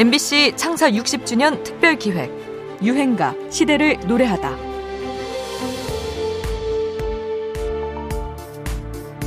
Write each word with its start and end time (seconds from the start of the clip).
MBC 0.00 0.54
창사 0.56 0.90
60주년 0.90 1.62
특별 1.62 1.98
기획 1.98 2.30
유행가 2.82 3.34
시대를 3.50 4.00
노래하다. 4.08 4.56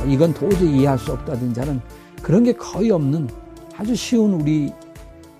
이건 0.08 0.34
도저히 0.34 0.78
이해할 0.78 0.98
수 0.98 1.12
없다든지 1.12 1.60
하는 1.60 1.80
그런 2.20 2.42
게 2.42 2.52
거의 2.54 2.90
없는 2.90 3.30
아주 3.76 3.94
쉬운 3.94 4.32
우리 4.32 4.72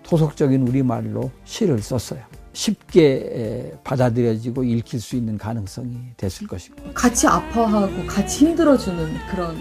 토속적인 0.05 0.69
우리말로 0.69 1.33
시를 1.45 1.83
썼어요. 1.83 2.21
쉽게 2.53 3.73
받아들여지고 3.83 4.63
읽힐 4.63 5.01
수 5.01 5.17
있는 5.17 5.37
가능성이 5.37 5.97
됐을 6.17 6.47
것이고 6.47 6.77
같이 6.95 7.27
아파하고 7.27 8.07
같이 8.07 8.47
힘들어주는 8.47 9.15
그런 9.33 9.57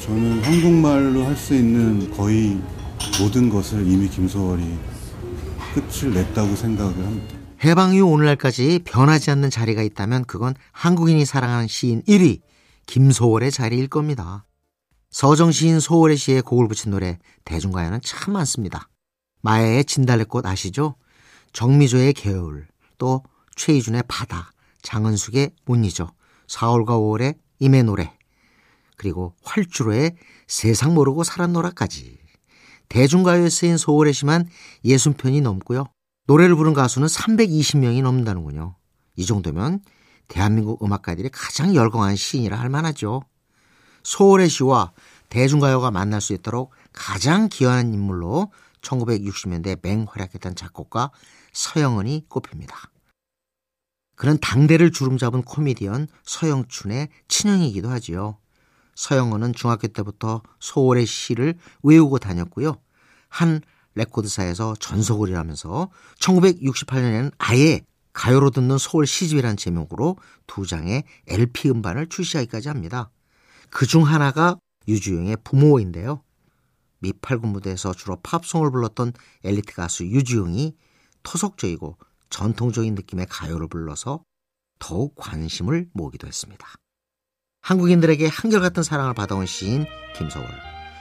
저는 0.00 0.42
한국말로 0.42 1.22
할 1.22 1.36
수 1.36 1.54
있는 1.54 2.10
거의 2.10 2.58
모든 3.20 3.48
것을 3.48 3.86
이미 3.86 4.08
김소월이 4.08 4.64
끝을 5.74 6.14
냈다고 6.14 6.54
생각을 6.54 6.94
합니다. 7.04 7.36
해방 7.64 7.94
이후 7.94 8.06
오늘날까지 8.06 8.80
변하지 8.84 9.30
않는 9.32 9.50
자리가 9.50 9.82
있다면 9.82 10.24
그건 10.24 10.54
한국인이 10.72 11.24
사랑하는 11.24 11.66
시인 11.66 12.02
1위 12.02 12.40
김소월의 12.86 13.50
자리일 13.50 13.88
겁니다. 13.88 14.46
서정 15.10 15.52
시인 15.52 15.80
소월의 15.80 16.16
시에 16.16 16.40
곡을 16.40 16.68
붙인 16.68 16.90
노래 16.90 17.18
대중가요는 17.44 18.00
참 18.02 18.34
많습니다. 18.34 18.88
마야의 19.42 19.84
진달래꽃 19.84 20.46
아시죠? 20.46 20.96
정미조의 21.52 22.14
겨울, 22.14 22.66
또 22.98 23.22
최희준의 23.56 24.04
바다, 24.08 24.50
장은숙의 24.82 25.50
못 25.64 25.76
잊어, 25.76 26.12
4월과 26.48 26.88
5월의 26.88 27.36
임의 27.60 27.84
노래, 27.84 28.16
그리고 28.96 29.34
활주로의 29.42 30.16
세상 30.46 30.94
모르고 30.94 31.24
살았노라까지. 31.24 32.23
대중가요에 32.88 33.48
쓰인 33.48 33.76
소월의 33.76 34.12
시만 34.12 34.48
60편이 34.84 35.42
넘고요. 35.42 35.86
노래를 36.26 36.56
부른 36.56 36.74
가수는 36.74 37.08
320명이 37.08 38.02
넘는다는군요. 38.02 38.76
이 39.16 39.26
정도면 39.26 39.80
대한민국 40.28 40.82
음악가들이 40.82 41.28
가장 41.30 41.74
열광한 41.74 42.16
시인이라 42.16 42.58
할 42.58 42.68
만하죠. 42.68 43.22
소월의 44.02 44.48
시와 44.48 44.92
대중가요가 45.28 45.90
만날 45.90 46.20
수 46.20 46.32
있도록 46.32 46.72
가장 46.92 47.48
기여한 47.48 47.92
인물로 47.92 48.52
1960년대 48.80 49.80
맹활약했던 49.82 50.54
작곡가 50.54 51.10
서영은이 51.52 52.26
꼽힙니다. 52.28 52.76
그는 54.16 54.38
당대를 54.40 54.92
주름잡은 54.92 55.42
코미디언 55.42 56.06
서영춘의 56.24 57.08
친형이기도 57.28 57.88
하지요. 57.88 58.38
서영은은 58.94 59.54
중학교 59.54 59.88
때부터 59.88 60.42
소월의 60.60 61.06
시를 61.06 61.58
외우고 61.82 62.18
다녔고요. 62.18 62.76
한 63.34 63.62
레코드사에서 63.96 64.76
전속을 64.78 65.28
일하면서 65.28 65.90
1968년에는 66.20 67.32
아예 67.38 67.80
가요로 68.12 68.50
듣는 68.50 68.78
소월 68.78 69.08
시집이라는 69.08 69.56
제목으로 69.56 70.16
두 70.46 70.64
장의 70.66 71.02
LP 71.26 71.68
음반을 71.70 72.08
출시하기까지 72.08 72.68
합니다. 72.68 73.10
그 73.70 73.86
중 73.86 74.06
하나가 74.06 74.56
유주영의 74.86 75.38
부모인데요. 75.42 76.22
미팔군 77.00 77.50
무대에서 77.50 77.92
주로 77.92 78.20
팝송을 78.22 78.70
불렀던 78.70 79.12
엘리트 79.42 79.74
가수 79.74 80.04
유주영이 80.04 80.76
토속적이고 81.24 81.98
전통적인 82.30 82.94
느낌의 82.94 83.26
가요를 83.28 83.66
불러서 83.66 84.22
더욱 84.78 85.16
관심을 85.16 85.88
모으기도 85.92 86.28
했습니다. 86.28 86.68
한국인들에게 87.62 88.28
한결같은 88.28 88.84
사랑을 88.84 89.12
받아온 89.14 89.44
시인 89.46 89.86
김소월 90.16 90.46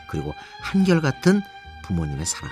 그리고 0.10 0.34
한결같은 0.64 1.42
부모님의 1.84 2.26
사랑 2.26 2.52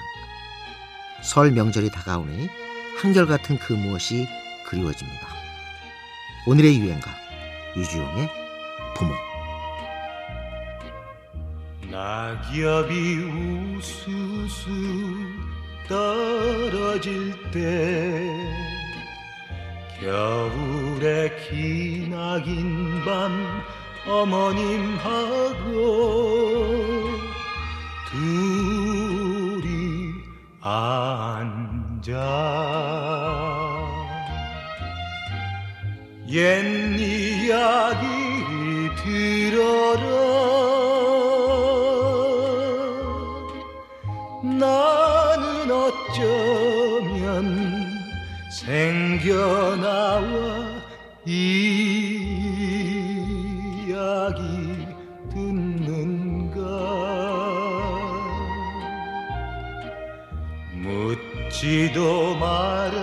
설 1.23 1.51
명절이 1.51 1.89
다가오니 1.91 2.49
한결같은 2.97 3.57
그 3.57 3.73
무엇이 3.73 4.27
그리워집니다. 4.67 5.27
오늘의 6.45 6.79
유행가 6.79 7.11
유주용의 7.75 8.29
부모 8.95 9.13
낙엽이 11.89 13.77
우수수 13.77 14.69
떨어질 15.87 17.51
때 17.51 18.31
겨울의 19.99 21.31
기나긴 21.49 23.03
밤 23.05 23.63
어머님하고 24.07 25.70
옛 36.31 36.97
이야기 36.97 38.07
들어라. 39.03 40.01
나는 44.41 45.69
어쩌면 45.69 47.35
생겨나와 48.49 50.21
이야기 51.25 51.67
듣는가? 55.33 56.61
묻지도 60.75 62.35
말아라 62.35 63.00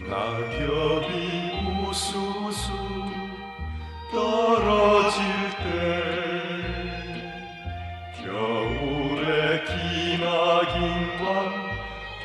낙엽이 0.09 1.13
우수수 1.89 2.73
떨어질 4.13 5.21
때 5.59 5.67
겨울의 8.23 9.65
기나긴 9.67 10.79
밤 11.19 11.27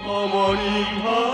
어머님 0.06 0.68
하 1.02 1.33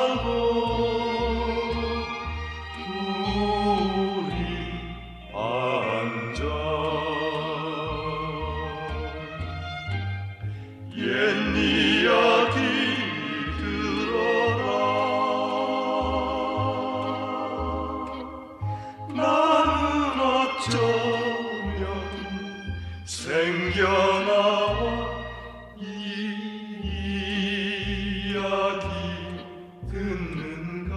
듣는가? 29.91 30.95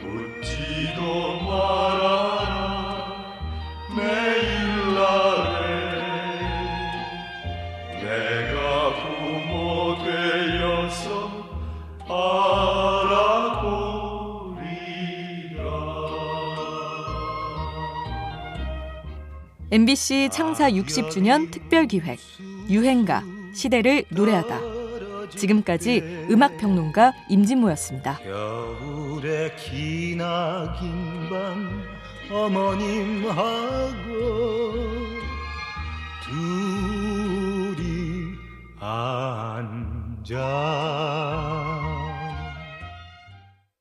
묻지도 0.00 1.33
MBC 19.74 20.28
창사 20.30 20.70
60주년 20.70 21.50
특별기획 21.50 22.20
유행가 22.70 23.24
시대를 23.52 24.04
노래하다 24.08 24.60
지금까지 25.30 25.98
음악평론가 26.30 27.12
임진모였습니다. 27.28 28.18
겨울의 28.18 29.56
기나긴 29.56 31.28
밤 31.28 31.82
어머님하고 32.30 33.34
둘이 36.22 38.28
앉아 38.78 40.38